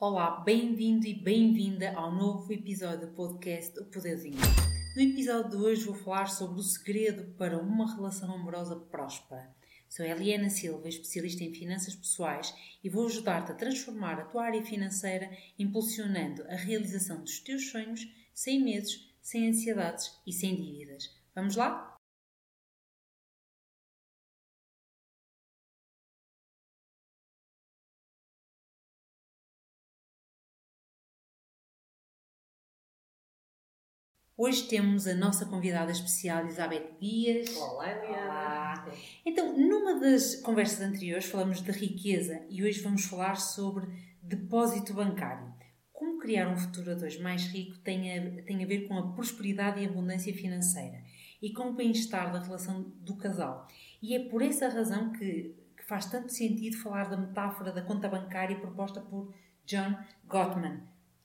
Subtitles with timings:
[0.00, 4.38] Olá, bem-vindo e bem-vinda ao novo episódio do podcast O Poderzinho.
[4.96, 9.54] No episódio de hoje vou falar sobre o segredo para uma relação amorosa próspera.
[9.90, 14.64] Sou Eliana Silva, especialista em finanças pessoais e vou ajudar-te a transformar a tua área
[14.64, 21.14] financeira, impulsionando a realização dos teus sonhos sem medos, sem ansiedades e sem dívidas.
[21.34, 21.89] Vamos lá?
[34.42, 37.54] Hoje temos a nossa convidada especial, Elizabeth Dias.
[37.58, 38.86] Olá, Eliana.
[39.22, 43.86] Então, numa das conversas anteriores falamos de riqueza e hoje vamos falar sobre
[44.22, 45.52] depósito bancário.
[45.92, 49.12] Como criar um futuro a dois mais rico tem a, tem a ver com a
[49.12, 51.02] prosperidade e abundância financeira
[51.42, 53.68] e com o bem-estar da relação do casal.
[54.00, 58.08] E é por essa razão que, que faz tanto sentido falar da metáfora da conta
[58.08, 59.34] bancária proposta por
[59.66, 60.80] John Gottman.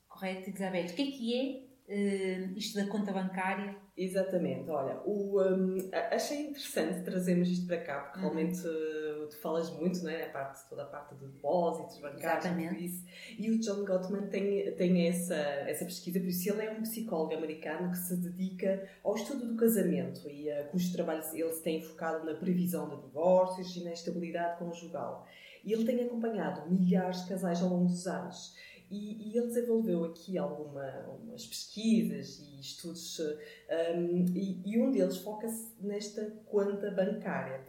[0.06, 0.90] Correto, Elizabeth?
[0.90, 3.76] O que é que é uh, isto da conta bancária?
[3.96, 5.78] Exatamente, olha, o, um,
[6.10, 8.24] achei interessante trazermos isto para cá, porque uhum.
[8.24, 10.24] realmente uh, tu falas muito, não é?
[10.24, 13.06] A parte, toda a parte de depósitos bancários tudo isso.
[13.38, 17.34] E o John Gottman tem, tem essa, essa pesquisa, por isso ele é um psicólogo
[17.34, 21.80] americano que se dedica ao estudo do casamento e uh, cujos trabalhos ele se tem
[21.80, 25.26] focado na previsão de divórcios e na estabilidade conjugal.
[25.64, 28.54] E ele tem acompanhado milhares de casais ao longo dos anos.
[28.90, 35.72] E, e ele desenvolveu aqui algumas pesquisas e estudos, um, e, e um deles foca-se
[35.80, 37.64] nesta conta bancária.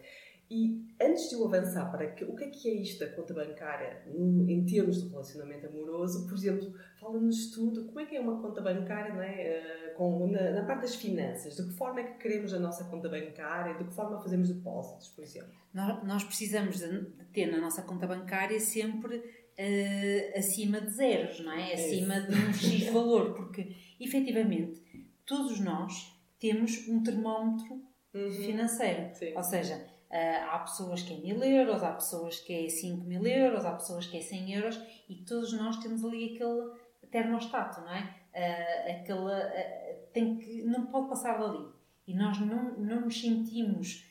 [0.50, 3.34] E antes de eu avançar para que, o que é que é isto da conta
[3.34, 8.42] bancária em termos de relacionamento amoroso, por exemplo, fala-nos tudo como é que é uma
[8.42, 9.92] conta bancária não é?
[9.92, 12.86] Uh, com, na, na, parte das finanças, de que forma é que queremos a nossa
[12.86, 15.52] conta bancária, de que forma fazemos depósitos, por exemplo.
[15.74, 19.22] Nós, nós precisamos de ter na nossa conta bancária sempre
[19.58, 21.74] uh, acima de zeros, não é?
[21.74, 24.82] Acima é de um X valor, porque efetivamente
[25.26, 27.82] todos nós temos um termómetro
[28.14, 28.32] uhum.
[28.32, 29.14] financeiro.
[29.14, 29.34] Sim.
[29.36, 33.26] Ou seja, uh, há pessoas que é mil euros, há pessoas que é 5 mil
[33.26, 34.80] euros, há pessoas que é 100 euros
[35.10, 36.72] e todos nós temos ali aquele
[37.12, 38.16] termostato, não é?
[38.34, 41.66] Uh, aquela, uh, tem que, não pode passar dali.
[42.08, 44.06] E nós não, não nos sentimos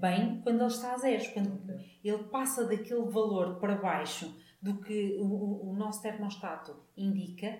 [0.00, 1.28] bem quando ele está a zeros.
[1.28, 4.32] Quando ele passa daquele valor para baixo
[4.64, 7.58] do que o, o nosso termostato indica,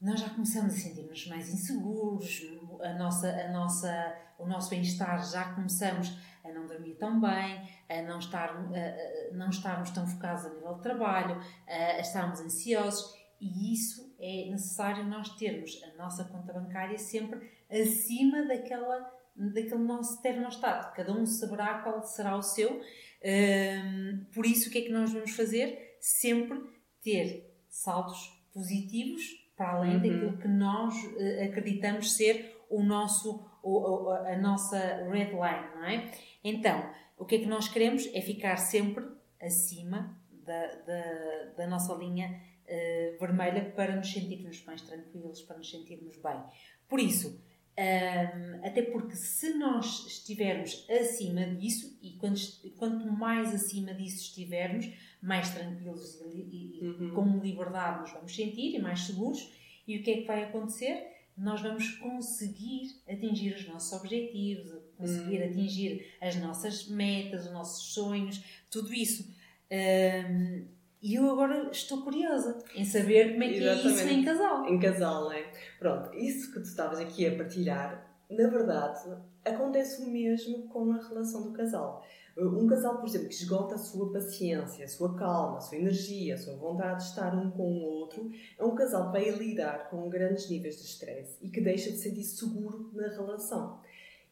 [0.00, 2.42] nós já começamos a sentir-nos mais inseguros,
[2.80, 8.02] a nossa, a nossa, o nosso bem-estar já começamos a não dormir tão bem, a
[8.02, 13.72] não, estar, a, não estarmos tão focados a nível de trabalho, a, estarmos ansiosos e
[13.72, 20.94] isso é necessário nós termos a nossa conta bancária sempre acima daquela, daquele nosso termostato.
[20.94, 22.80] Cada um saberá qual será o seu.
[23.24, 25.81] Um, por isso, o que é que nós vamos fazer?
[26.02, 26.60] Sempre
[27.00, 28.18] ter saldos
[28.52, 29.22] positivos
[29.56, 30.02] para além uhum.
[30.02, 36.10] daquilo que nós uh, acreditamos ser o nosso, o, a nossa red line, não é?
[36.42, 39.04] Então, o que é que nós queremos é ficar sempre
[39.40, 42.28] acima da, da, da nossa linha
[42.66, 46.42] uh, vermelha para nos sentirmos mais tranquilos, para nos sentirmos bem.
[46.88, 47.40] Por isso,
[47.78, 52.38] um, até porque se nós estivermos acima disso, e quando,
[52.76, 54.86] quanto mais acima disso estivermos,
[55.22, 57.14] mais tranquilos e, e uhum.
[57.14, 59.52] com liberdade nos vamos sentir e mais seguros.
[59.86, 61.06] E o que é que vai acontecer?
[61.36, 65.50] Nós vamos conseguir atingir os nossos objetivos, conseguir uhum.
[65.50, 69.32] atingir as nossas metas, os nossos sonhos, tudo isso.
[69.70, 70.66] Um,
[71.00, 73.88] e eu agora estou curiosa em saber como é que Exatamente.
[73.88, 74.68] é isso em casal.
[74.68, 75.52] Em casal, não é?
[75.78, 79.00] Pronto, isso que tu estavas aqui a partilhar, na verdade,
[79.44, 82.06] acontece o mesmo com a relação do casal.
[82.36, 86.34] Um casal, por exemplo, que esgota a sua paciência, a sua calma, a sua energia,
[86.34, 89.90] a sua vontade de estar um com o outro, é um casal que vai lidar
[89.90, 93.80] com grandes níveis de stress e que deixa de sentir seguro na relação.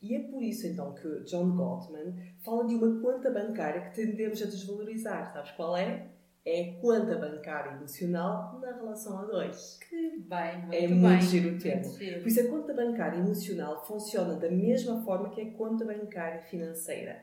[0.00, 4.40] E é por isso então que John Gottman fala de uma conta bancária que tendemos
[4.40, 5.30] a desvalorizar.
[5.32, 6.10] Sabes qual é?
[6.44, 9.78] é conta bancária emocional na relação a dois.
[9.88, 11.20] Que bem, muito é muito bem.
[11.20, 11.92] giro o termo.
[11.92, 17.22] Por isso, a conta bancária emocional funciona da mesma forma que a conta bancária financeira.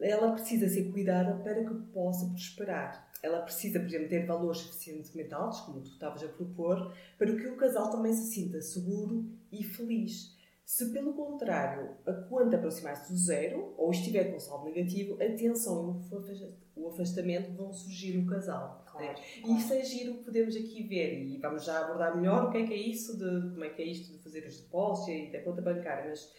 [0.00, 3.10] Ela precisa ser cuidada para que possa prosperar.
[3.22, 7.46] Ela precisa, por exemplo, ter valores suficientemente altos, como tu estavas a propor, para que
[7.46, 10.36] o casal também se sinta seguro e feliz.
[10.64, 16.00] Se, pelo contrário, a conta aproximar-se do zero ou estiver com saldo negativo, a tensão
[16.10, 18.82] e o afastamento vão surgir no casal.
[18.86, 19.14] Claro, né?
[19.14, 19.54] claro.
[19.54, 22.58] E isso é giro que podemos aqui ver e vamos já abordar melhor o que
[22.58, 25.32] é que é isso, de como é que é isto de fazer os depósitos e
[25.32, 26.08] da conta bancária.
[26.08, 26.32] Mas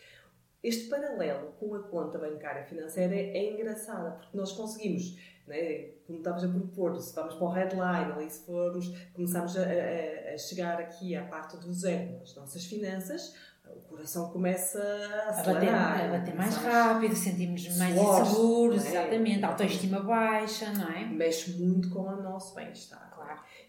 [0.64, 5.18] este paralelo com a conta bancária financeira é engraçada porque nós conseguimos
[5.48, 5.90] né?
[6.08, 10.38] como estavas a propor, se vamos para o headline, se formos, começamos a, a, a
[10.38, 15.76] chegar aqui à parte do zero nas nossas finanças, o coração começa a acelerar.
[15.76, 18.90] A bater, a bater mais rápido, sentimos mais inseguros, é?
[18.90, 21.06] exatamente, autoestima baixa, não é?
[21.06, 23.13] Mexe muito com o nosso bem-estar.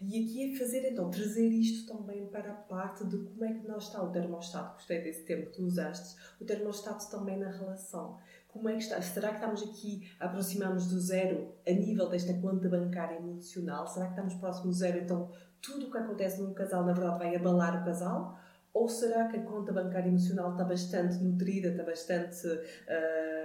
[0.01, 3.67] E aqui é fazer, então, trazer isto também para a parte de como é que
[3.67, 4.75] nós está o termostato.
[4.75, 6.15] Gostei desse termo que tu usaste.
[6.39, 8.17] O termostato também na relação.
[8.47, 9.01] Como é que está?
[9.01, 13.85] Será que estamos aqui, aproximamos do zero a nível desta conta bancária emocional?
[13.85, 14.99] Será que estamos próximo do zero?
[14.99, 15.29] Então,
[15.61, 18.39] tudo o que acontece num casal, na verdade, vai abalar o casal?
[18.73, 23.44] Ou será que a conta bancária emocional está bastante nutrida, está bastante uh,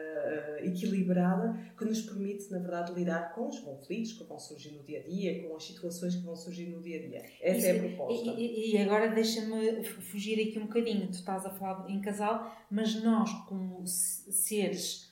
[0.65, 5.01] equilibrada, que nos permite, na verdade, lidar com os conflitos que vão surgir no dia
[5.01, 7.25] a dia, com as situações que vão surgir no dia a dia?
[7.41, 8.31] Essa Isso, é a proposta.
[8.39, 11.07] E, e agora deixa-me fugir aqui um bocadinho.
[11.09, 15.11] Tu estás a falar em casal, mas nós, como seres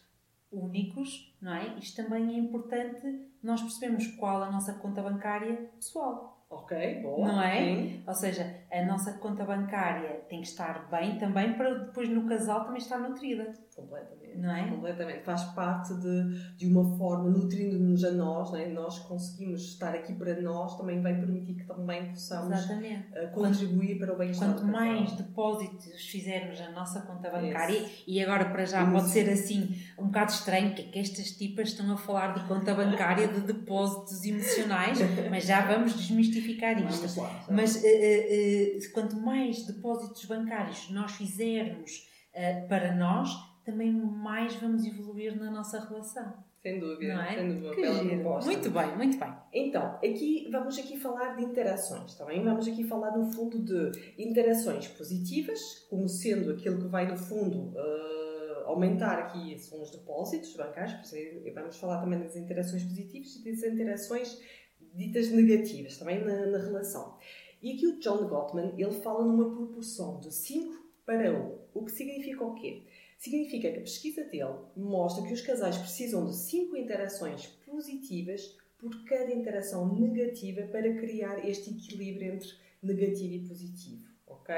[0.50, 1.78] únicos, não é?
[1.78, 6.44] Isto também é importante nós percebemos qual a nossa conta bancária pessoal.
[6.50, 7.26] Ok, boa.
[7.26, 7.64] Não é?
[7.64, 8.02] Sim.
[8.06, 12.64] Ou seja, a nossa conta bancária tem que estar bem também para depois no casal
[12.64, 13.52] também estar nutrida.
[13.74, 14.38] Completamente.
[14.38, 14.68] Não é?
[14.68, 15.24] Completamente.
[15.24, 18.68] Faz parte de, de uma forma, nutrindo-nos a nós, não é?
[18.68, 23.98] nós conseguimos estar aqui para nós, também vai permitir que também possamos uh, contribuir quanto,
[23.98, 24.48] para o bem-estar.
[24.48, 28.04] Quanto mais depósitos fizermos na nossa conta bancária, Esse.
[28.06, 31.68] e agora para já pode ser assim um bocado estranho, que, é que estas tipas
[31.68, 34.98] estão a falar de conta bancária de depósitos emocionais,
[35.30, 37.20] mas já vamos desmistificar isto.
[37.20, 38.57] Lá, mas uh, uh,
[38.92, 42.08] quanto mais depósitos bancários nós fizermos
[42.68, 43.30] para nós,
[43.64, 46.32] também mais vamos evoluir na nossa relação.
[46.62, 47.34] Sem dúvida, não é?
[47.34, 47.74] sem dúvida.
[47.74, 49.34] Que Muito bem, muito bem.
[49.52, 53.92] Então, aqui vamos aqui falar de interações, também tá vamos aqui falar no fundo de
[54.18, 60.54] interações positivas, como sendo aquilo que vai no fundo uh, aumentar aqui são os depósitos
[60.56, 61.12] bancários,
[61.54, 64.40] vamos falar também das interações positivas e das interações
[64.94, 67.16] ditas negativas, também na, na relação.
[67.60, 71.58] E aqui o John Gottman, ele fala numa proporção de 5 para 1.
[71.74, 72.82] O que significa o quê?
[73.16, 79.04] Significa que a pesquisa dele mostra que os casais precisam de 5 interações positivas por
[79.04, 82.48] cada interação negativa para criar este equilíbrio entre
[82.80, 84.54] negativo e positivo, ok?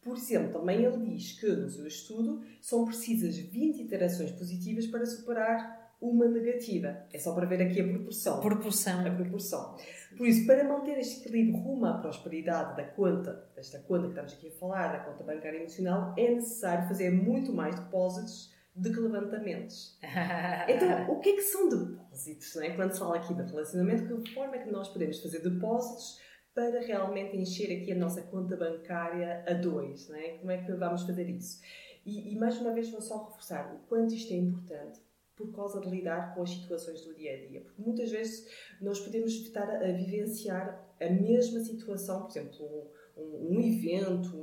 [0.00, 5.04] Por exemplo, também ele diz que no seu estudo são precisas 20 interações positivas para
[5.04, 7.04] superar uma negativa.
[7.12, 8.40] É só para ver aqui a proporção.
[8.40, 9.06] Proporção.
[9.06, 9.76] A proporção.
[10.16, 14.32] Por isso, para manter este equilíbrio rumo à prosperidade da conta, desta conta que estamos
[14.34, 19.00] aqui a falar, da conta bancária emocional, é necessário fazer muito mais depósitos do que
[19.00, 19.98] levantamentos.
[20.68, 22.56] então, o que é que são depósitos?
[22.56, 22.70] É?
[22.70, 26.20] Quando se fala aqui de relacionamento, que forma é que nós podemos fazer depósitos
[26.54, 30.10] para realmente encher aqui a nossa conta bancária a dois?
[30.10, 30.38] É?
[30.38, 31.60] Como é que vamos fazer isso?
[32.04, 35.05] E, e mais uma vez vou só reforçar o quanto isto é importante
[35.36, 37.60] por causa de lidar com as situações do dia a dia.
[37.60, 38.48] Porque muitas vezes
[38.80, 44.34] nós podemos estar a, vivenciar a mesma situação, por exemplo, um, um, evento,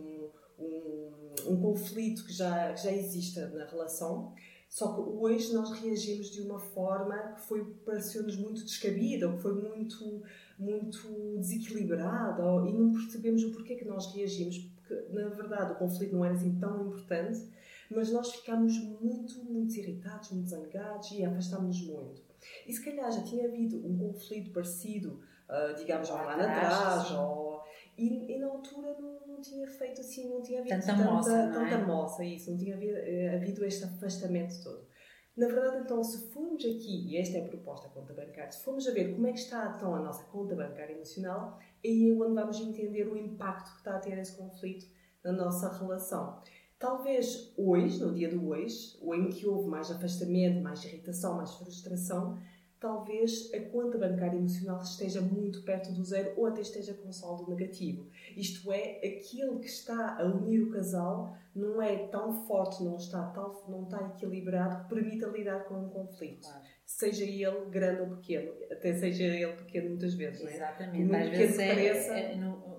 [0.59, 4.33] um, um, conflito que já, que já existe na relação,
[4.69, 9.41] só que hoje nós reagimos de uma forma que foi pareceu-nos muito descabida, ou que
[9.41, 10.23] foi muito,
[10.57, 15.75] muito desequilibrada, ou, e não percebemos o porquê que nós reagimos, porque na verdade o
[15.75, 17.47] conflito não era assim tão importante
[17.95, 22.21] mas nós ficámos muito, muito irritados, muito zangados e afastámos-nos muito.
[22.67, 27.11] E se calhar já tinha havido um conflito parecido, uh, digamos, há um ano atrás,
[27.11, 27.61] ou,
[27.97, 31.37] e, e, na altura não, não, tinha feito assim, não tinha havido tanta, tanta moça,
[31.37, 31.51] é?
[31.51, 34.87] tanta moça, isso, não tinha havido, eh, havido este afastamento todo.
[35.35, 38.63] Na verdade, então, se formos aqui, e esta é a proposta da conta bancária, se
[38.63, 42.13] formos a ver como é que está então a nossa conta bancária emocional, aí é
[42.13, 44.85] onde vamos entender o impacto que está a ter esse conflito
[45.23, 46.39] na nossa relação.
[46.83, 51.53] Talvez hoje, no dia do hoje, ou em que houve mais afastamento, mais irritação, mais
[51.53, 52.37] frustração,
[52.77, 57.49] talvez a conta bancária emocional esteja muito perto do zero ou até esteja com saldo
[57.49, 58.09] negativo.
[58.35, 63.27] Isto é, aquilo que está a unir o casal não é tão forte, não está,
[63.27, 66.41] tão, não está equilibrado que permita lidar com um conflito.
[66.41, 66.65] Claro.
[66.85, 70.55] Seja ele grande ou pequeno, até seja ele pequeno muitas vezes, não é?
[70.55, 71.15] Exatamente.
[71.15, 72.72] Às vezes é, pareça, é, no,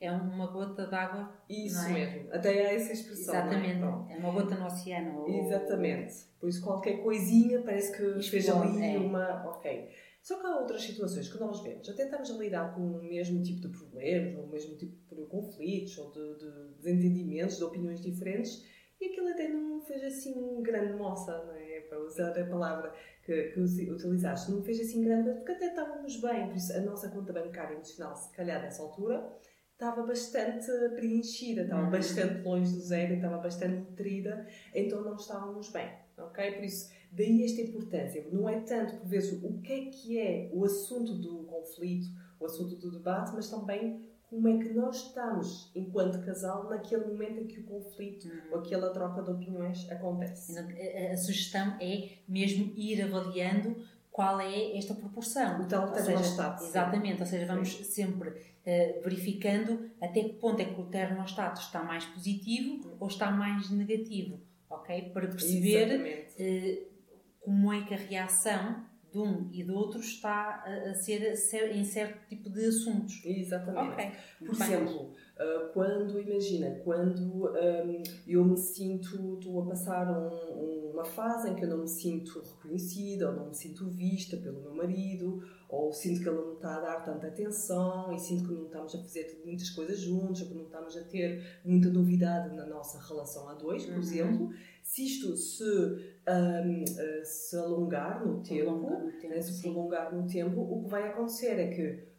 [0.00, 1.32] é uma gota d'água.
[1.48, 1.92] Isso é?
[1.92, 3.34] mesmo, até há essa expressão.
[3.34, 3.38] É?
[3.38, 4.14] Exatamente, é?
[4.14, 4.18] é?
[4.18, 5.20] uma gota no oceano.
[5.20, 5.28] Ou...
[5.28, 8.98] Exatamente, por isso qualquer coisinha parece que fez ali é.
[8.98, 9.44] uma.
[9.50, 9.88] Ok.
[10.24, 13.42] Só que há outras situações que nós vemos, até estamos a lidar com o mesmo
[13.42, 18.00] tipo de problemas, ou o mesmo tipo de conflitos, ou de, de desentendimentos, de opiniões
[18.00, 18.64] diferentes,
[18.98, 21.80] e aquilo até não fez assim grande moça, não é?
[21.80, 26.46] Para usar a palavra que, que utilizaste, não fez assim grande, porque até estávamos bem,
[26.48, 29.30] por isso a nossa conta bancária emocional, se calhar nessa altura,
[29.74, 31.90] estava bastante preenchida, estava uhum.
[31.90, 36.52] bastante longe do zero, estava bastante nutrida, então não estávamos bem, ok?
[36.52, 38.26] Por isso, Daí esta importância.
[38.32, 42.08] Não é tanto, por vezes, o que é que é o assunto do conflito,
[42.40, 47.38] o assunto do debate, mas também como é que nós estamos, enquanto casal, naquele momento
[47.38, 48.40] em que o conflito uhum.
[48.50, 50.58] ou aquela troca de opiniões acontece.
[50.58, 53.76] A, a, sugestão é mesmo ir avaliando
[54.14, 55.60] qual é esta proporção.
[55.60, 56.62] O tal termostato.
[56.62, 57.82] Exatamente, ou seja, vamos sim.
[57.82, 63.32] sempre uh, verificando até que ponto é que o termostato está mais positivo ou está
[63.32, 64.40] mais negativo,
[64.70, 65.10] ok?
[65.12, 66.94] Para perceber uh,
[67.40, 72.28] como é que a reação de um e do outro está a, ser em certo
[72.28, 73.20] tipo de assuntos.
[73.24, 73.94] Exatamente.
[73.94, 74.12] Okay.
[74.46, 74.66] Por Bem.
[74.68, 81.50] exemplo, ah, quando, imagina, quando um, eu me sinto, estou a passar um, uma fase
[81.50, 85.42] em que eu não me sinto reconhecida, ou não me sinto vista pelo meu marido,
[85.68, 88.66] ou sinto que ele não me está a dar tanta atenção, e sinto que não
[88.66, 92.66] estamos a fazer muitas coisas juntos, ou que não estamos a ter muita novidade na
[92.66, 94.00] nossa relação a dois, por uhum.
[94.00, 94.50] exemplo,
[94.84, 100.28] se isto se, um, eh, se alongar no tempo, no tempo né, se prolongar no
[100.28, 102.13] tempo, o que vai acontecer é que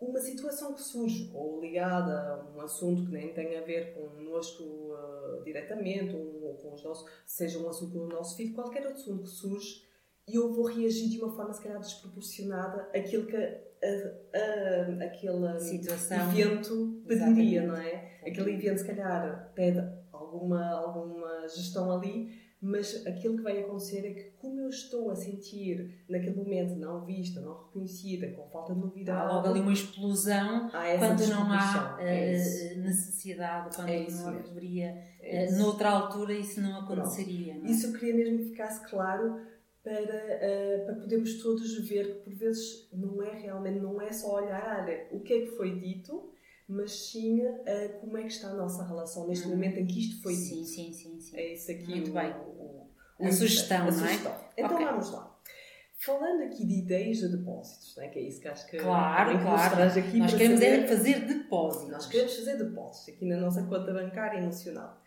[0.00, 4.62] uma situação que surge, ou ligada a um assunto que nem tem a ver connosco
[4.62, 9.22] uh, diretamente, ou com os nossos, seja um assunto no nosso filho, qualquer outro assunto
[9.22, 9.82] que surge,
[10.26, 16.30] eu vou reagir de uma forma, se calhar, desproporcionada àquilo que a, aquele situação.
[16.30, 18.18] evento pediria, não é?
[18.26, 19.80] Aquele evento, se calhar, pede
[20.12, 25.14] alguma, alguma gestão ali, mas aquilo que vai acontecer é que, como eu estou a
[25.14, 29.30] sentir naquele momento não vista, não reconhecida, com falta de novidade.
[29.30, 34.98] Há logo ali uma explosão quando não há é necessidade, quando é não haveria.
[35.20, 37.54] É noutra altura isso não aconteceria.
[37.54, 37.70] Não é?
[37.70, 39.40] Isso eu queria mesmo que ficasse claro
[39.82, 44.34] para, uh, para podermos todos ver que por vezes não é realmente, não é só
[44.34, 46.32] olhar, olha, o que é que foi dito
[46.68, 49.52] mas sim uh, como é que está a nossa relação neste hum.
[49.52, 50.68] momento em que isto foi sim, dito.
[50.68, 51.36] Sim, sim, sim.
[51.36, 51.88] É isso aqui.
[51.88, 52.30] Muito o, bem.
[52.30, 53.92] O, o, a sugestão, a não é?
[53.92, 54.34] Sugestão.
[54.56, 54.86] Então okay.
[54.86, 55.38] vamos lá.
[56.00, 58.08] Falando aqui de ideias de depósitos, não é?
[58.08, 59.82] que é isso que acho que claro, claro.
[59.82, 61.88] Aqui nós queremos é fazer, fazer depósitos.
[61.88, 65.02] Nós queremos fazer depósitos aqui na nossa conta bancária emocional.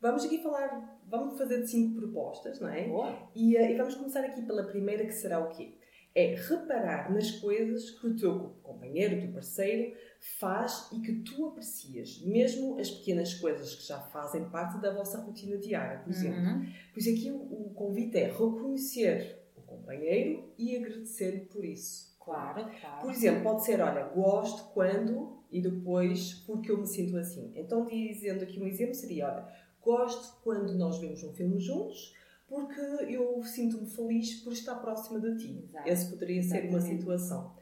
[0.00, 2.86] Vamos aqui falar, vamos fazer cinco propostas, não é?
[2.86, 3.30] Boa.
[3.34, 5.78] E, uh, e vamos começar aqui pela primeira, que será o quê?
[6.14, 9.96] É reparar nas coisas que o teu companheiro, o teu parceiro,
[10.38, 15.18] faz e que tu aprecias, mesmo as pequenas coisas que já fazem parte da vossa
[15.20, 16.40] rotina diária, por exemplo.
[16.40, 16.66] Uhum.
[16.92, 22.12] Por isso aqui o, o convite é reconhecer o companheiro e agradecer-lhe por isso.
[22.20, 23.00] Claro, claro.
[23.00, 27.52] Por exemplo, pode ser, olha, gosto quando e depois porque eu me sinto assim.
[27.56, 29.48] Então, dizendo aqui um exemplo, seria, olha,
[29.80, 32.14] gosto quando nós vemos um filme juntos
[32.52, 35.64] porque eu sinto-me feliz por estar próxima de ti.
[35.64, 35.88] Exato.
[35.88, 37.54] Essa poderia ser uma situação.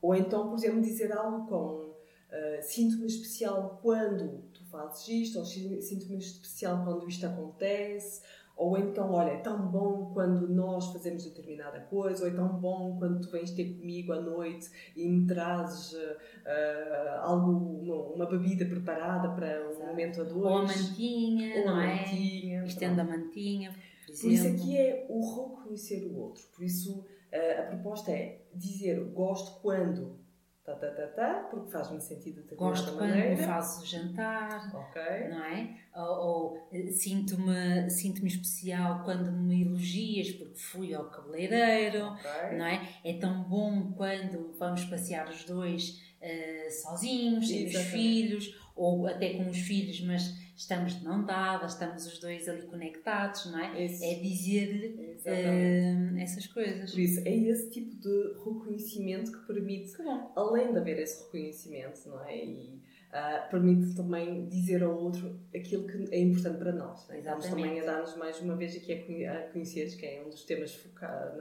[0.00, 1.88] Ou então, por exemplo, dizer algo como
[2.28, 8.20] Uh, sinto-me especial quando tu fazes isto, ou sinto-me especial quando isto acontece,
[8.58, 12.96] ou então, olha, é tão bom quando nós fazemos determinada coisa, ou é tão bom
[12.98, 18.66] quando tu vens ter comigo à noite e me trazes uh, algo, uma, uma, bebida
[18.66, 19.86] preparada para um Exato.
[19.86, 20.44] momento a dois.
[20.44, 21.96] Ou a mantinha, ou não a é?
[21.96, 22.64] mantinha.
[22.64, 23.74] Estendo a mantinha.
[24.12, 26.44] Por, isso aqui é o reconhecer o outro.
[26.54, 30.18] Por isso uh, a proposta é dizer gosto quando
[30.64, 33.42] tá, tá, tá, tá, porque faz-me sentido de Gosto quando maneira.
[33.42, 35.28] faço jantar, okay.
[35.28, 35.78] não é?
[35.96, 42.58] Ou, ou eh, sinto-me sinto especial quando me elogias porque fui ao cabeleireiro, okay.
[42.58, 42.86] não é?
[43.02, 49.34] É tão bom quando vamos passear os dois uh, sozinhos, sem os filhos, ou até
[49.34, 53.84] com os filhos, mas estamos de mão dada, estamos os dois ali conectados, não é?
[53.84, 54.04] Isso.
[54.04, 56.90] É dizer-lhe uh, essas coisas.
[56.90, 59.92] Por isso, é esse tipo de reconhecimento que permite,
[60.34, 62.44] além de haver esse reconhecimento, não é?
[62.44, 67.08] E, Uh, permite também dizer ao outro aquilo que é importante para nós.
[67.08, 67.20] Né?
[67.20, 68.92] Estamos também a dar-nos mais uma vez aqui
[69.24, 70.78] a conhecer, que é um dos temas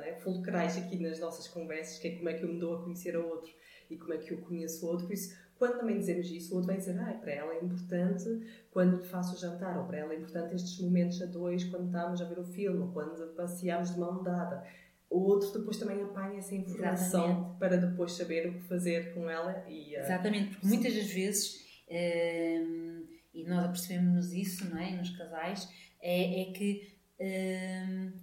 [0.06, 0.14] é?
[0.14, 3.18] fulcrais aqui nas nossas conversas, que é como é que eu me dou a conhecer
[3.18, 3.52] ao outro
[3.90, 5.08] e como é que eu conheço o outro.
[5.08, 8.26] Por isso, quando também dizemos isso, o outro vai dizer, ah, para ela é importante
[8.72, 12.22] quando faço o jantar, ou para ela é importante estes momentos a dois quando estamos
[12.22, 14.64] a ver o filme, ou quando passeamos de mão dada.
[15.10, 17.60] O outro depois também apanha essa informação Exatamente.
[17.60, 19.64] para depois saber o que fazer com ela.
[19.68, 20.00] E, uh...
[20.00, 25.70] Exatamente, porque muitas das vezes, um, e nós apercebemos isso não é, nos casais,
[26.02, 26.97] é, é que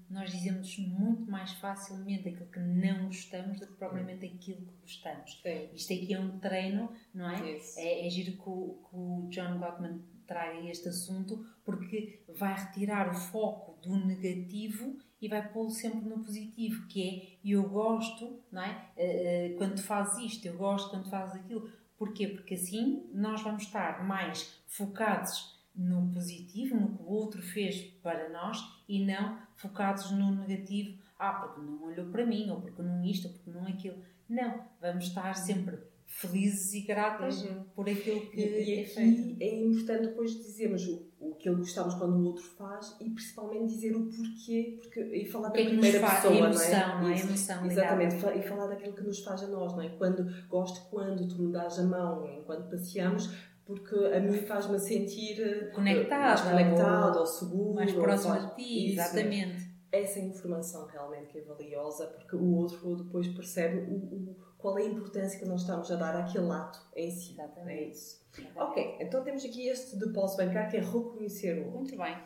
[0.08, 5.40] nós dizemos muito mais facilmente aquilo que não gostamos do que propriamente aquilo que gostamos.
[5.42, 5.68] Sim.
[5.72, 7.58] Isto aqui é um treino, não é?
[7.76, 13.10] É, é giro que o, que o John Gottman traga este assunto porque vai retirar
[13.10, 18.62] o foco do negativo e vai pô-lo sempre no positivo, que é eu gosto, não
[18.62, 18.90] é?
[18.96, 21.70] Uh, quando fazes isto, eu gosto quando fazes aquilo.
[21.96, 22.28] Porquê?
[22.28, 28.28] Porque assim nós vamos estar mais focados no positivo, no que o outro fez para
[28.31, 33.04] nós e não focados no negativo, ah, porque não olhou para mim, ou porque não
[33.04, 33.97] isto, ou porque não aquilo.
[34.28, 37.64] Não, vamos estar sempre felizes e gratas uhum.
[37.75, 39.43] por aquilo que e, e é aqui feito.
[39.43, 43.75] é importante depois dizermos o, o que ele gostamos quando o outro faz e principalmente
[43.75, 47.02] dizer o porquê porque, e falar da que primeira faz, pessoa, emoção, não é?
[47.02, 47.21] Não é?
[47.21, 48.37] Emoção Exatamente, ligada.
[48.37, 49.88] e falar daquilo que nos faz a nós, não é?
[49.88, 55.40] Quando, gosto quando tu me dás a mão enquanto passeamos porque a mim faz-me sentir
[55.40, 57.75] eh, conectado, mais conectado ou, ou seguro.
[57.75, 59.75] Mais próximo de ti, exatamente.
[59.90, 64.83] Essa informação realmente que é valiosa porque o outro depois percebe o, o qual é
[64.83, 67.33] a importância que nós estamos a dar àquele ato em si.
[67.33, 67.78] Exatamente.
[67.78, 68.26] É isso.
[68.33, 68.59] Exatamente.
[68.59, 71.78] Ok, então temos aqui este depósito bancário que é reconhecer o outro.
[71.78, 72.16] Muito bem.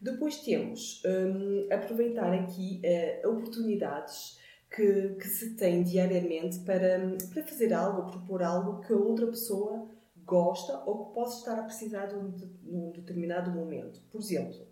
[0.00, 4.38] Depois temos um, aproveitar aqui uh, oportunidades
[4.70, 9.88] que, que se tem diariamente para, para fazer algo, propor algo que a outra pessoa
[10.26, 14.00] gosta ou que possa estar a precisar de um, de um determinado momento.
[14.10, 14.66] Por exemplo,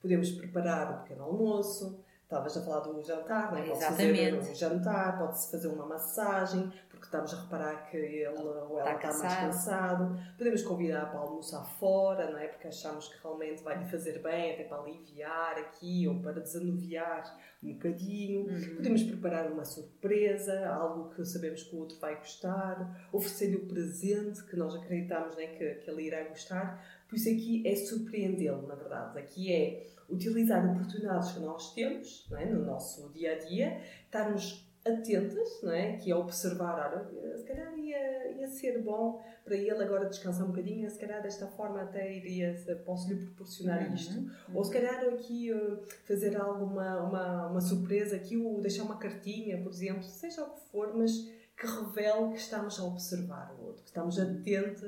[0.00, 1.98] podemos preparar um pequeno almoço,
[2.28, 3.66] Estavas a falar do jantar, não é?
[3.66, 8.78] Pode-se fazer um jantar, pode-se fazer uma massagem, porque estamos a reparar que ele ou
[8.80, 10.20] ela está, está mais cansado.
[10.36, 12.48] Podemos convidar para almoçar fora, não é?
[12.48, 17.38] Porque achamos que realmente vai lhe fazer bem, até para aliviar aqui ou para desanuviar
[17.62, 18.42] um bocadinho.
[18.42, 18.76] Uhum.
[18.76, 24.42] Podemos preparar uma surpresa, algo que sabemos que o outro vai gostar, oferecer-lhe o presente
[24.44, 26.84] que nós acreditamos né, que, que ele irá gostar.
[27.08, 29.18] Por isso aqui é surpreendê-lo, na verdade.
[29.18, 32.46] Aqui é utilizar oportunidades que nós temos é?
[32.46, 35.96] no nosso dia a dia, estarmos atentas, não é?
[35.96, 40.50] que é observar, olha, se calhar ia, ia ser bom para ele agora descansar um
[40.50, 42.54] bocadinho, se calhar desta forma até iria,
[42.84, 43.94] posso-lhe proporcionar uhum.
[43.94, 44.18] isto.
[44.18, 44.30] Uhum.
[44.54, 49.62] Ou se calhar aqui uh, fazer alguma uma, uma surpresa, aqui ou deixar uma cartinha,
[49.62, 51.12] por exemplo, seja o que for, mas
[51.56, 54.84] que revele que estamos a observar o outro, que estamos atentos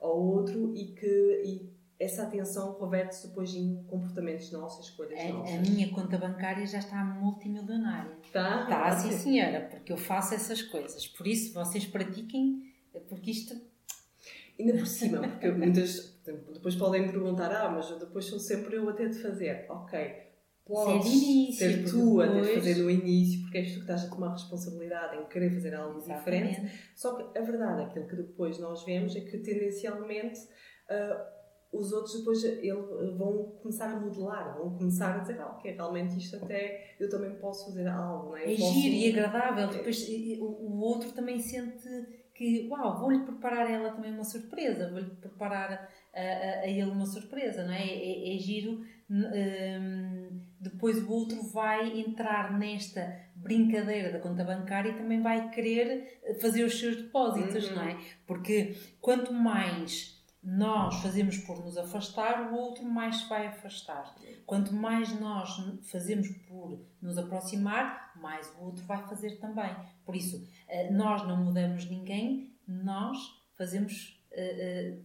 [0.00, 5.54] ao outro e que e essa atenção reverte-se depois em comportamentos nossos, escolhas a, nossas.
[5.54, 8.16] A minha conta bancária já está multimilionária.
[8.24, 8.62] Está?
[8.64, 11.06] Está, sim senhora, porque eu faço essas coisas.
[11.06, 12.72] Por isso, vocês pratiquem,
[13.08, 13.54] porque isto...
[14.58, 16.14] Ainda por cima, porque muitas...
[16.52, 19.66] Depois podem perguntar, ah, mas depois sou sempre eu a ter de fazer.
[19.68, 19.98] Ok,
[20.64, 22.30] podes ser, início, ser tu depois...
[22.30, 25.26] a ter de fazer no início, porque és tu que estás a tomar responsabilidade em
[25.26, 26.50] querer fazer algo Exatamente.
[26.54, 26.90] diferente.
[26.94, 30.40] Só que a verdade, aquilo que depois nós vemos é que tendencialmente...
[30.90, 31.33] Uh,
[31.76, 32.72] os outros depois ele,
[33.16, 37.34] vão começar a modelar, vão começar a dizer, ah, ok, realmente isto até eu também
[37.36, 38.52] posso fazer algo, não é?
[38.52, 38.72] É posso...
[38.72, 40.08] giro e agradável, depois
[40.40, 41.88] o outro também sente
[42.34, 46.90] que, uau, vou-lhe preparar a ela também uma surpresa, vou-lhe preparar a, a, a, ele
[46.90, 47.86] uma surpresa, não é?
[47.86, 54.90] É, é, é giro, um, depois o outro vai entrar nesta brincadeira da conta bancária
[54.90, 57.76] e também vai querer fazer os seus depósitos, uhum.
[57.76, 57.98] não é?
[58.26, 60.13] Porque quanto mais
[60.44, 64.14] nós fazemos por nos afastar, o outro mais se vai afastar.
[64.44, 65.50] Quanto mais nós
[65.90, 69.74] fazemos por nos aproximar, mais o outro vai fazer também.
[70.04, 73.18] Por isso, eh, nós não mudamos ninguém, nós
[73.56, 74.20] fazemos.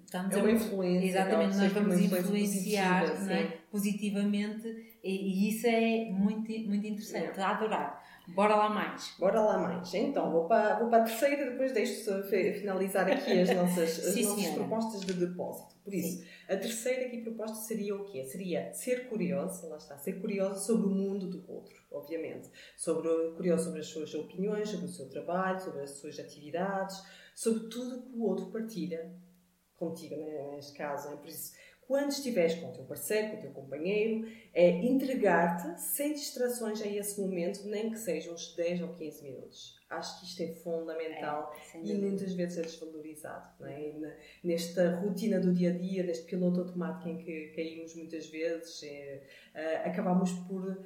[0.06, 1.08] Estamos eh, eh, é uma influência.
[1.08, 3.46] Exatamente, nós vamos influenciar positiva, é?
[3.72, 4.68] positivamente
[5.04, 7.40] e, e, isso é muito, muito interessante.
[7.40, 7.44] É.
[7.44, 7.99] A adorar.
[8.34, 9.16] Bora lá mais.
[9.20, 9.94] Bora lá mais.
[9.94, 14.24] Então, vou para, vou para a terceira, depois deixo finalizar aqui as nossas, as Sim,
[14.24, 15.76] nossas propostas de depósito.
[15.84, 16.28] Por isso, Sim.
[16.48, 18.24] a terceira aqui proposta seria o quê?
[18.24, 22.50] Seria ser curioso, lá está, ser curioso sobre o mundo do outro, obviamente.
[22.78, 27.02] Sobre, curioso sobre as suas opiniões, sobre o seu trabalho, sobre as suas atividades,
[27.36, 29.12] sobre tudo que o outro partilha
[29.76, 31.10] contigo, né, neste caso.
[31.10, 31.16] Né?
[31.16, 31.54] Por isso,
[31.90, 36.88] quando estiveres com o teu parceiro, com o teu companheiro, é entregar-te sem distrações a
[36.88, 39.80] esse momento, nem que sejam uns 10 ou 15 minutos.
[39.90, 43.50] Acho que isto é fundamental é, e muitas vezes é desvalorizado.
[43.60, 44.16] Não é?
[44.44, 49.24] Nesta rotina do dia a dia, neste piloto automático em que caímos muitas vezes, é,
[49.56, 50.64] uh, acabamos por.
[50.70, 50.86] Uh,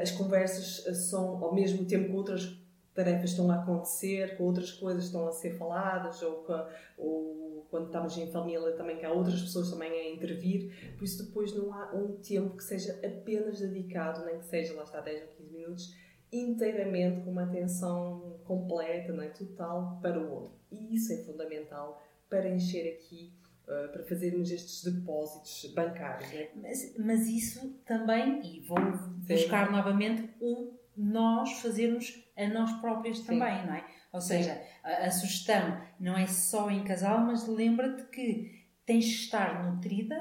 [0.00, 2.56] as conversas são ao mesmo tempo que outras
[2.94, 6.52] tarefas estão a acontecer, que outras coisas estão a ser faladas, ou, que,
[6.96, 11.24] ou quando estamos em família também que há outras pessoas também a intervir, por isso
[11.24, 15.22] depois não há um tempo que seja apenas dedicado, nem que seja, lá está, 10
[15.22, 15.94] ou 15 minutos,
[16.32, 19.28] inteiramente com uma atenção completa, não é?
[19.28, 20.52] total para o outro.
[20.70, 23.32] E isso é fundamental para encher aqui
[23.66, 26.30] Uh, para fazermos estes depósitos bancários.
[26.32, 26.50] Né?
[26.54, 28.78] Mas, mas isso também, e vou
[29.26, 33.85] buscar novamente, o nós fazermos a nós próprios também, não é?
[34.16, 39.14] Ou seja, a, a, sugestão não é só em casal, mas lembra-te que tens de
[39.14, 40.16] estar nutrida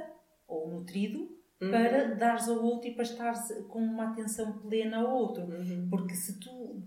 [0.46, 1.20] ou nutrido
[1.62, 1.72] uhum.
[1.72, 5.46] para dares ao outro e para estares com uma atenção plena ao outro.
[5.46, 5.88] Uhum.
[5.90, 6.84] Porque se tu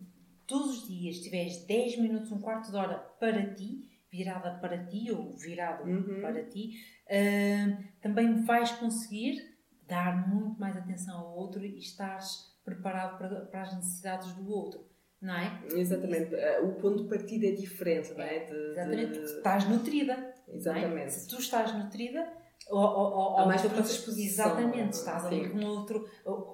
[0.47, 5.11] todos os dias tiveres 10 minutos, um quarto de hora para ti, virada para ti
[5.11, 6.21] ou virado uhum.
[6.21, 6.75] para ti,
[7.07, 13.63] uh, também vais conseguir dar muito mais atenção ao outro e estás preparado para, para
[13.63, 14.88] as necessidades do outro.
[15.21, 15.61] Não é?
[15.73, 16.35] Exatamente.
[16.35, 18.45] Eh, o ponto de partida é diferente, não é?
[18.45, 19.25] De, exatamente, de...
[19.25, 20.13] estás nutrida.
[20.13, 20.57] É?
[20.57, 21.07] Exatamente.
[21.07, 21.09] É?
[21.09, 22.33] Se tu estás nutrida,
[22.69, 24.47] ou, ou, ou, Há mais predisposição.
[24.47, 26.07] Exatamente, estás ali com outro,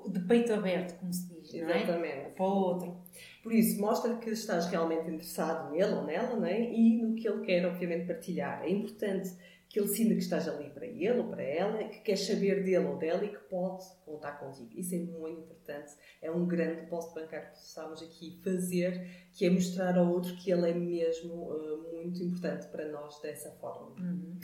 [0.08, 1.86] de peito aberto, como se diz, Exatamente.
[1.90, 2.28] não é?
[2.30, 2.96] Para o outro.
[3.42, 6.60] Por isso, mostra que estás realmente interessado nele ou nela, não é?
[6.60, 8.62] E no que ele quer, obviamente, partilhar.
[8.62, 9.34] É importante
[9.74, 12.86] que ele sinta que estás ali para ele ou para ela, que quer saber dele
[12.86, 14.70] ou dela e que pode contar contigo.
[14.72, 15.94] Isso é muito importante.
[16.22, 20.52] É um grande depósito bancário que possamos aqui fazer, que é mostrar ao outro que
[20.52, 23.96] ele é mesmo uh, muito importante para nós dessa forma.
[23.98, 24.38] Uhum.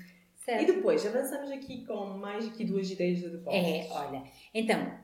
[0.49, 3.69] E depois, avançamos aqui com mais aqui duas ideias de depósitos.
[3.69, 4.99] É, olha, então,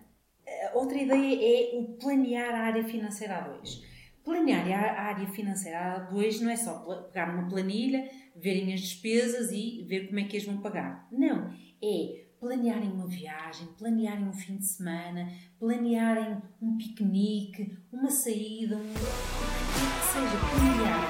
[0.75, 3.81] outra ideia é o planear a área financeira a dois.
[4.27, 4.67] Planear
[4.99, 6.81] a área financeira dois não é só
[7.13, 11.07] pegar uma planilha, verem as despesas e ver como é que as vão pagar.
[11.13, 11.55] Não.
[11.81, 18.81] É planearem uma viagem, planearem um fim de semana, planearem um piquenique, uma saída, um...
[18.81, 21.07] o que seja, planear.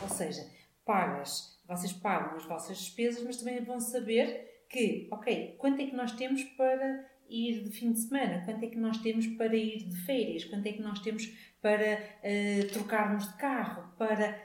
[0.00, 0.46] Ou seja,
[0.84, 5.94] pagas, vocês pagam as vossas despesas, mas também vão saber que, ok, quanto é que
[5.94, 8.44] nós temos para ir de fim de semana?
[8.44, 10.44] Quanto é que nós temos para ir de férias?
[10.44, 11.26] Quanto é que nós temos
[11.62, 13.92] para uh, trocarmos de carro?
[13.96, 14.36] Para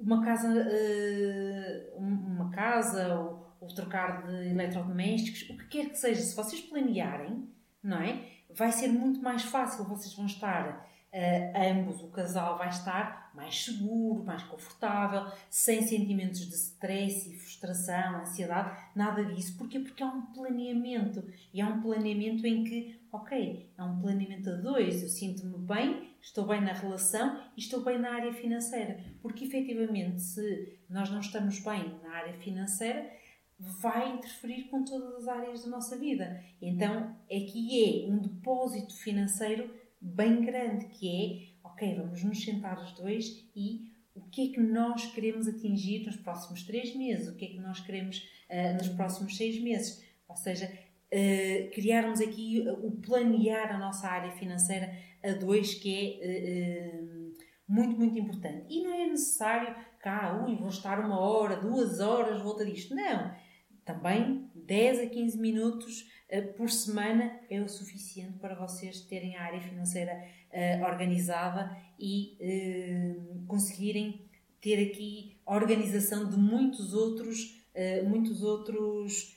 [0.00, 5.50] uma casa, uh, uma casa ou, ou, trocar de eletrodomésticos?
[5.50, 7.50] O que quer que seja, se vocês planearem,
[7.82, 8.30] não é?
[8.50, 13.64] Vai ser muito mais fácil, vocês vão estar uh, ambos, o casal vai estar mais
[13.64, 19.56] seguro, mais confortável, sem sentimentos de stress e frustração, ansiedade, nada disso.
[19.56, 19.80] Porquê?
[19.80, 21.24] Porque há um planeamento.
[21.52, 26.10] E há um planeamento em que, ok, é um planeamento a dois, eu sinto-me bem,
[26.20, 29.00] estou bem na relação e estou bem na área financeira.
[29.22, 33.10] Porque efetivamente, se nós não estamos bem na área financeira,
[33.58, 36.42] vai interferir com todas as áreas da nossa vida.
[36.60, 39.70] Então, aqui é um depósito financeiro
[40.06, 44.60] bem grande, que é, ok, vamos nos sentar os dois e o que é que
[44.60, 48.18] nós queremos atingir nos próximos três meses, o que é que nós queremos
[48.50, 50.02] uh, nos próximos seis meses.
[50.28, 54.90] Ou seja, uh, criarmos aqui o planear a nossa área financeira
[55.22, 57.34] a dois, que é uh,
[57.68, 58.64] muito, muito importante.
[58.70, 62.94] E não é necessário cá, ui, vou estar uma hora, duas horas, volta disto.
[62.94, 63.34] Não.
[63.84, 66.15] Também 10 a 15 minutos eh,
[66.56, 70.12] por semana é o suficiente para vocês terem a área financeira
[70.52, 74.28] uh, organizada e uh, conseguirem
[74.60, 77.62] ter aqui a organização de muitos outros,
[78.08, 79.36] muitos outros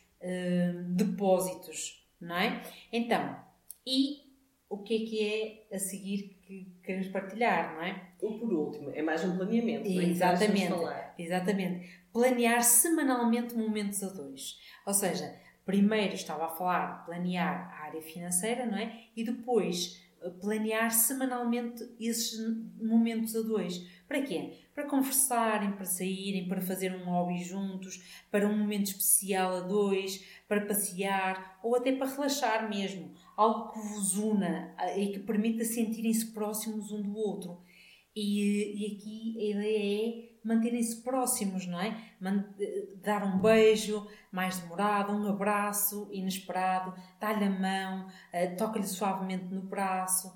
[0.96, 2.64] depósitos, não é?
[2.92, 3.38] Então,
[3.86, 4.30] e
[4.70, 8.10] o que é que é a seguir que queremos partilhar, não é?
[8.22, 10.06] Ou por último, é mais um planeamento, não é?
[10.06, 10.74] Exatamente,
[11.18, 11.90] exatamente.
[12.12, 14.58] Planear semanalmente momentos a dois.
[14.86, 15.36] Ou seja,
[15.70, 19.04] primeiro estava a falar planear a área financeira, não é?
[19.16, 22.40] E depois eh, planear semanalmente esses
[22.82, 23.78] momentos a dois.
[24.08, 24.54] Para quê?
[24.74, 30.26] Para conversarem, para saírem, para fazer um hobby juntos, para um momento especial a dois,
[30.48, 33.14] para passear ou até para relaxar mesmo.
[33.38, 37.62] Algo que vos una e que permita sentirem-se próximos um do outro.
[38.16, 41.96] E, e aqui a ideia é manterem-se próximos, não é?
[43.02, 49.62] Dar um beijo mais demorado, um abraço inesperado, dar-lhe a mão, uh, toca-lhe suavemente no
[49.62, 50.34] braço,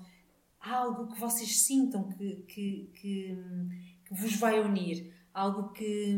[0.60, 3.38] algo que vocês sintam que, que, que,
[4.04, 6.16] que vos vai unir, algo que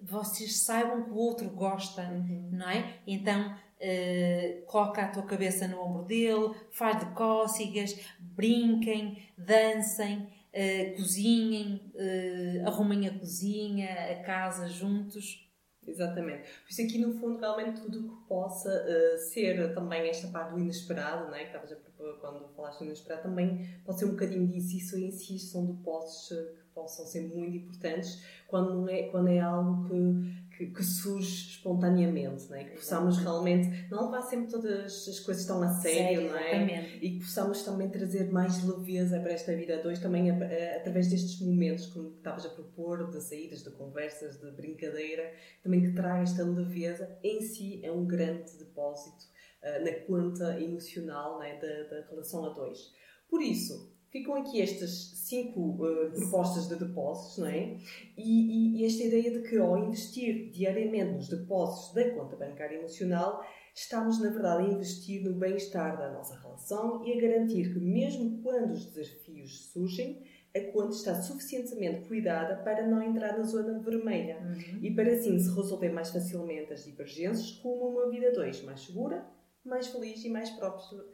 [0.00, 2.50] vocês saibam que o outro gosta, uhum.
[2.52, 2.98] não é?
[3.06, 10.96] Então Uh, coloca a tua cabeça no ombro dele, faz de cócegas, brinquem, dancem, uh,
[10.96, 15.42] cozinhem, uh, arrumem a cozinha, a casa juntos.
[15.86, 16.48] Exatamente.
[16.62, 20.60] Por isso aqui no fundo realmente tudo que possa uh, ser também esta parte do
[20.60, 21.40] inesperado, né?
[21.40, 24.76] que estavas a propor quando falaste do inesperado, também pode ser um bocadinho disso.
[24.76, 29.86] Isso em si são depósitos que possam ser muito importantes quando, é, quando é algo
[29.88, 32.64] que que, que, surge espontaneamente, não é?
[32.64, 36.96] que possamos realmente não levar sempre todas as coisas tão a sério, sério não é?
[36.96, 41.08] E que possamos também trazer mais leveza para esta vida dois, também a, a, através
[41.08, 46.22] destes momentos, como estavas a propor, de saídas, de conversas, de brincadeira, também que traga
[46.22, 49.24] esta leveza, em si é um grande depósito
[49.62, 51.58] uh, na conta emocional é?
[51.58, 52.92] da, da relação a dois.
[53.28, 57.76] Por isso, ficam aqui estas cinco uh, propostas de depósitos, não é?
[58.16, 63.44] E, e, esta ideia de que ao investir diariamente nos depósitos da conta bancária emocional,
[63.74, 68.40] estamos, na verdade, a investir no bem-estar da nossa relação e a garantir que, mesmo
[68.40, 70.22] quando os desafios surgem,
[70.56, 74.78] a conta está suficientemente cuidada para não entrar na zona vermelha uhum.
[74.80, 78.80] e para assim se resolver mais facilmente as divergências rumo a uma vida dois mais
[78.82, 79.26] segura,
[79.64, 80.50] mais feliz e mais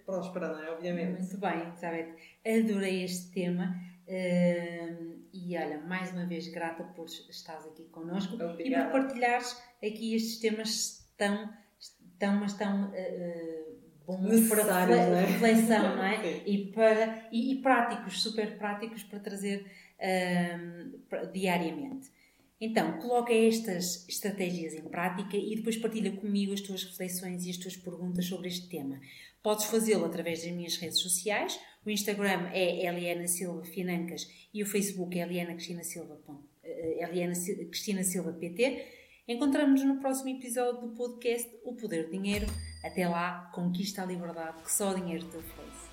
[0.04, 0.70] próspera, não é?
[0.72, 1.20] Obviamente.
[1.20, 2.16] Muito bem, Elizabeth.
[2.44, 3.74] Adorei este tema.
[4.06, 8.88] Uh, e olha, mais uma vez grata por estares aqui connosco Obrigada.
[8.88, 11.48] e por partilhares aqui estes temas tão,
[12.18, 15.24] tão mas tão uh, bons para é?
[15.26, 16.42] reflexão, não é?
[16.44, 19.64] e, para, e, e, práticos, super práticos para trazer
[20.00, 22.10] uh, diariamente.
[22.60, 27.56] Então, coloca estas estratégias em prática e depois partilha comigo as tuas reflexões e as
[27.56, 29.00] tuas perguntas sobre este tema.
[29.42, 31.58] Podes fazê-lo através das minhas redes sociais.
[31.86, 36.20] O Instagram é Eliana Silva Financas e o Facebook é Eliana Cristina Silva,
[36.62, 37.32] eh, Eliana
[37.70, 38.86] Cristina Silva PT.
[39.26, 42.46] Encontramos-nos no próximo episódio do podcast O Poder do Dinheiro.
[42.84, 45.89] Até lá, conquista a liberdade que só o dinheiro te oferece.